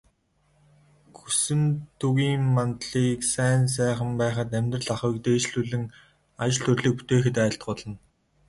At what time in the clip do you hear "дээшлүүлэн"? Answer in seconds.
5.25-5.83